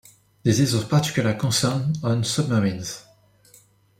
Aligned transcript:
This 0.41 0.59
is 0.59 0.73
of 0.73 0.89
particular 0.89 1.35
concern 1.35 1.93
on 2.03 2.23
submarines. 2.23 3.05